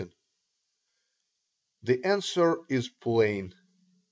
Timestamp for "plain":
2.89-3.53